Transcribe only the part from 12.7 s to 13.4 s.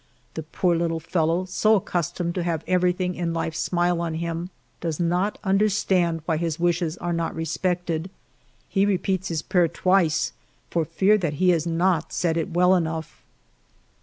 enough.